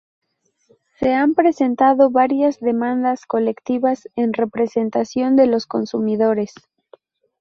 [0.99, 6.55] Se han presentado varias demandas colectivas en representación de los consumidores.